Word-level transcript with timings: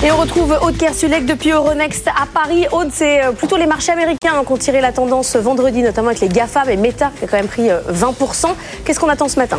Et 0.00 0.12
on 0.12 0.16
retrouve 0.16 0.56
Aude 0.62 0.76
Kersulek 0.76 1.26
depuis 1.26 1.50
Euronext 1.50 2.06
à 2.06 2.24
Paris. 2.32 2.66
Aude, 2.70 2.90
c'est 2.92 3.24
euh, 3.24 3.32
plutôt 3.32 3.56
les 3.56 3.66
marchés 3.66 3.90
américains 3.90 4.34
hein, 4.36 4.44
qui 4.46 4.52
ont 4.52 4.56
tiré 4.56 4.80
la 4.80 4.92
tendance 4.92 5.34
vendredi, 5.34 5.82
notamment 5.82 6.08
avec 6.08 6.20
les 6.20 6.28
GAFA, 6.28 6.62
mais 6.66 6.76
Meta 6.76 7.10
qui 7.18 7.24
a 7.24 7.26
quand 7.26 7.36
même 7.36 7.48
pris 7.48 7.68
20%. 7.68 8.46
Euh, 8.46 8.48
Qu'est-ce 8.84 9.00
qu'on 9.00 9.08
attend 9.08 9.26
ce 9.26 9.40
matin? 9.40 9.58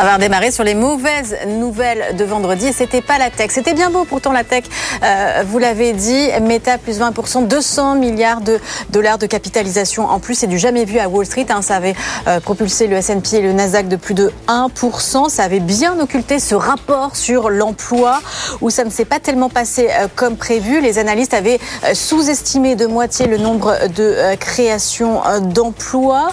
On 0.00 0.04
va 0.04 0.18
démarré 0.18 0.50
sur 0.50 0.64
les 0.64 0.74
mauvaises 0.74 1.36
nouvelles 1.46 2.16
de 2.16 2.24
vendredi 2.24 2.66
et 2.66 2.72
c'était 2.72 3.00
pas 3.00 3.16
la 3.16 3.30
tech. 3.30 3.50
C'était 3.52 3.74
bien 3.74 3.90
beau 3.90 4.04
pourtant 4.04 4.32
la 4.32 4.42
tech, 4.42 4.64
euh, 5.04 5.44
vous 5.46 5.58
l'avez 5.58 5.92
dit, 5.92 6.30
Meta 6.42 6.78
plus 6.78 6.98
20%, 6.98 7.46
200 7.46 7.94
milliards 7.94 8.40
de 8.40 8.58
dollars 8.90 9.18
de 9.18 9.26
capitalisation 9.26 10.06
en 10.06 10.18
plus, 10.18 10.34
c'est 10.34 10.48
du 10.48 10.58
jamais 10.58 10.84
vu 10.84 10.98
à 10.98 11.08
Wall 11.08 11.26
Street. 11.26 11.46
Hein. 11.48 11.62
ça 11.62 11.76
avait 11.76 11.94
euh, 12.26 12.40
propulsé 12.40 12.88
le 12.88 12.96
S&P 12.96 13.36
et 13.36 13.40
le 13.40 13.52
Nasdaq 13.52 13.86
de 13.86 13.94
plus 13.94 14.14
de 14.14 14.32
1%. 14.48 15.28
Ça 15.28 15.44
avait 15.44 15.60
bien 15.60 15.98
occulté 16.00 16.40
ce 16.40 16.56
rapport 16.56 17.14
sur 17.14 17.48
l'emploi 17.48 18.20
où 18.60 18.70
ça 18.70 18.82
ne 18.82 18.90
s'est 18.90 19.04
pas 19.04 19.20
tellement 19.20 19.48
passé 19.48 19.90
euh, 19.92 20.08
comme 20.16 20.36
prévu. 20.36 20.80
Les 20.80 20.98
analystes 20.98 21.34
avaient 21.34 21.60
sous-estimé 21.92 22.74
de 22.74 22.86
moitié 22.86 23.26
le 23.26 23.38
nombre 23.38 23.76
de 23.94 24.34
créations 24.40 25.20
d'emplois, 25.40 26.28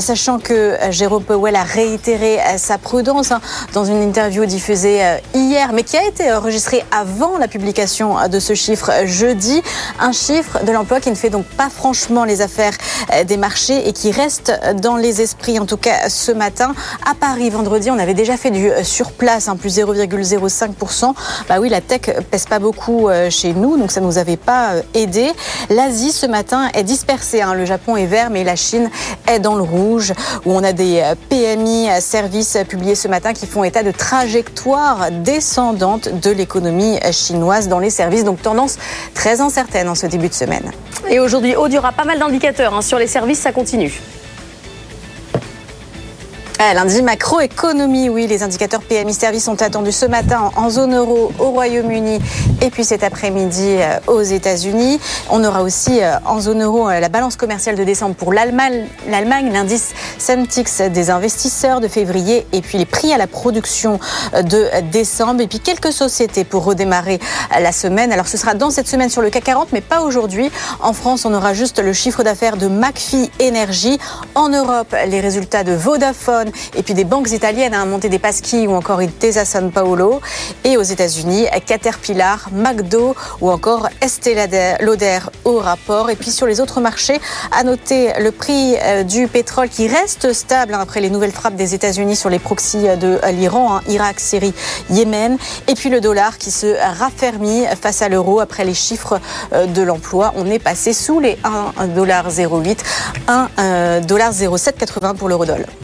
sachant 0.00 0.38
que 0.38 0.76
Jérôme 0.90 1.24
Powell 1.24 1.56
a 1.56 1.62
réitéré 1.62 2.38
sa 2.58 2.76
prudence 2.76 3.05
Hein, 3.08 3.40
dans 3.72 3.84
une 3.84 4.02
interview 4.02 4.46
diffusée 4.46 5.04
euh, 5.04 5.18
hier, 5.32 5.72
mais 5.72 5.84
qui 5.84 5.96
a 5.96 6.04
été 6.04 6.32
enregistrée 6.32 6.84
avant 6.90 7.38
la 7.38 7.46
publication 7.46 8.18
euh, 8.18 8.26
de 8.26 8.40
ce 8.40 8.54
chiffre 8.54 8.90
euh, 8.90 9.06
jeudi. 9.06 9.62
Un 10.00 10.10
chiffre 10.10 10.64
de 10.64 10.72
l'emploi 10.72 10.98
qui 10.98 11.10
ne 11.10 11.14
fait 11.14 11.30
donc 11.30 11.44
pas 11.44 11.68
franchement 11.70 12.24
les 12.24 12.40
affaires 12.40 12.72
des 13.26 13.36
marchés 13.36 13.88
et 13.88 13.92
qui 13.92 14.10
reste 14.10 14.52
dans 14.82 14.96
les 14.96 15.22
esprits, 15.22 15.60
en 15.60 15.66
tout 15.66 15.76
cas 15.76 16.08
ce 16.08 16.32
matin. 16.32 16.74
À 17.08 17.14
Paris, 17.14 17.48
vendredi, 17.50 17.90
on 17.90 17.98
avait 17.98 18.14
déjà 18.14 18.36
fait 18.36 18.50
du 18.50 18.70
surplace, 18.82 19.48
hein, 19.48 19.56
plus 19.56 19.78
0,05%. 19.78 21.14
Bah 21.48 21.56
oui, 21.60 21.68
la 21.68 21.80
tech 21.80 22.02
pèse 22.30 22.46
pas 22.46 22.58
beaucoup 22.58 23.08
chez 23.30 23.52
nous, 23.52 23.76
donc 23.76 23.92
ça 23.92 24.00
nous 24.00 24.18
avait 24.18 24.36
pas 24.36 24.72
aidé. 24.94 25.30
L'Asie, 25.70 26.12
ce 26.12 26.26
matin, 26.26 26.68
est 26.74 26.82
dispersée. 26.82 27.42
Hein. 27.42 27.54
Le 27.54 27.64
Japon 27.64 27.96
est 27.96 28.06
vert, 28.06 28.30
mais 28.30 28.44
la 28.44 28.56
Chine 28.56 28.90
est 29.28 29.38
dans 29.38 29.54
le 29.54 29.62
rouge, 29.62 30.12
où 30.44 30.52
on 30.52 30.64
a 30.64 30.72
des 30.72 31.02
PMI 31.28 31.88
services 32.00 32.58
publiés 32.68 32.95
ce 32.96 33.08
matin 33.08 33.32
qui 33.32 33.46
font 33.46 33.62
état 33.62 33.82
de 33.82 33.92
trajectoire 33.92 35.10
descendante 35.10 36.08
de 36.08 36.30
l'économie 36.30 36.98
chinoise 37.12 37.68
dans 37.68 37.78
les 37.78 37.90
services. 37.90 38.24
Donc 38.24 38.42
tendance 38.42 38.78
très 39.14 39.40
incertaine 39.40 39.88
en 39.88 39.94
ce 39.94 40.06
début 40.06 40.28
de 40.28 40.34
semaine. 40.34 40.72
Et 41.08 41.20
aujourd'hui, 41.20 41.54
il 41.66 41.72
y 41.72 41.78
aura 41.78 41.92
pas 41.92 42.04
mal 42.04 42.18
d'indicateurs 42.18 42.74
hein. 42.74 42.82
sur 42.82 42.98
les 42.98 43.06
services, 43.06 43.40
ça 43.40 43.52
continue. 43.52 43.92
Eh, 46.58 46.72
lundi, 46.72 47.02
macroéconomie, 47.02 48.08
oui, 48.08 48.26
les 48.26 48.42
indicateurs 48.42 48.80
PMI 48.80 49.12
Service 49.12 49.44
sont 49.44 49.60
attendus 49.60 49.92
ce 49.92 50.06
matin 50.06 50.50
en 50.56 50.70
zone 50.70 50.96
euro 50.96 51.30
au 51.38 51.50
Royaume-Uni 51.50 52.18
et 52.62 52.70
puis 52.70 52.82
cet 52.82 53.04
après-midi 53.04 53.76
euh, 53.76 53.98
aux 54.06 54.22
États-Unis. 54.22 54.98
On 55.28 55.44
aura 55.44 55.62
aussi 55.62 56.00
euh, 56.00 56.14
en 56.24 56.40
zone 56.40 56.62
euro 56.62 56.88
euh, 56.88 56.98
la 56.98 57.10
balance 57.10 57.36
commerciale 57.36 57.76
de 57.76 57.84
décembre 57.84 58.14
pour 58.14 58.32
l'Allemagne, 58.32 58.86
l'indice 59.52 59.92
Centix 60.16 60.80
des 60.80 61.10
investisseurs 61.10 61.82
de 61.82 61.88
février 61.88 62.46
et 62.52 62.62
puis 62.62 62.78
les 62.78 62.86
prix 62.86 63.12
à 63.12 63.18
la 63.18 63.26
production 63.26 64.00
de 64.32 64.80
décembre 64.90 65.42
et 65.42 65.48
puis 65.48 65.60
quelques 65.60 65.92
sociétés 65.92 66.44
pour 66.44 66.64
redémarrer 66.64 67.20
la 67.60 67.70
semaine. 67.70 68.12
Alors 68.12 68.28
ce 68.28 68.38
sera 68.38 68.54
dans 68.54 68.70
cette 68.70 68.88
semaine 68.88 69.10
sur 69.10 69.20
le 69.20 69.28
CAC 69.28 69.44
40 69.44 69.68
mais 69.74 69.82
pas 69.82 70.00
aujourd'hui. 70.00 70.50
En 70.80 70.94
France, 70.94 71.26
on 71.26 71.34
aura 71.34 71.52
juste 71.52 71.80
le 71.80 71.92
chiffre 71.92 72.22
d'affaires 72.22 72.56
de 72.56 72.66
McPhee 72.66 73.30
Energy. 73.42 73.98
En 74.34 74.48
Europe, 74.48 74.94
les 75.06 75.20
résultats 75.20 75.62
de 75.62 75.72
Vodafone 75.72 76.45
et 76.74 76.82
puis 76.82 76.94
des 76.94 77.04
banques 77.04 77.30
italiennes, 77.30 77.74
hein, 77.74 77.86
monter 77.86 78.08
des 78.08 78.18
Paschi 78.18 78.66
ou 78.66 78.74
encore 78.74 79.00
Intesa 79.00 79.44
San 79.44 79.70
Paolo. 79.70 80.20
Et 80.64 80.76
aux 80.76 80.82
États-Unis, 80.82 81.46
Caterpillar, 81.66 82.48
McDo 82.52 83.14
ou 83.40 83.50
encore 83.50 83.88
Estée 84.00 84.36
Lauder 84.80 85.18
au 85.44 85.58
rapport. 85.58 86.10
Et 86.10 86.16
puis 86.16 86.30
sur 86.30 86.46
les 86.46 86.60
autres 86.60 86.80
marchés, 86.80 87.20
à 87.52 87.64
noter 87.64 88.12
le 88.20 88.30
prix 88.30 88.76
euh, 88.80 89.02
du 89.02 89.28
pétrole 89.28 89.68
qui 89.68 89.88
reste 89.88 90.32
stable 90.32 90.74
hein, 90.74 90.80
après 90.80 91.00
les 91.00 91.10
nouvelles 91.10 91.32
frappes 91.32 91.56
des 91.56 91.74
États-Unis 91.74 92.16
sur 92.16 92.30
les 92.30 92.38
proxys 92.38 92.96
de 92.98 93.18
l'Iran, 93.32 93.76
hein, 93.76 93.82
Irak, 93.88 94.20
Syrie, 94.20 94.54
Yémen. 94.90 95.38
Et 95.68 95.74
puis 95.74 95.90
le 95.90 96.00
dollar 96.00 96.38
qui 96.38 96.50
se 96.50 96.76
raffermit 96.98 97.64
face 97.80 98.02
à 98.02 98.08
l'euro 98.08 98.40
après 98.40 98.64
les 98.64 98.74
chiffres 98.74 99.20
euh, 99.52 99.66
de 99.66 99.82
l'emploi. 99.82 100.32
On 100.36 100.46
est 100.50 100.58
passé 100.58 100.92
sous 100.92 101.20
les 101.20 101.38
1,08$, 101.44 102.76
1,0780$ 103.28 105.14
pour 105.16 105.28
l'euro-dollar. 105.28 105.68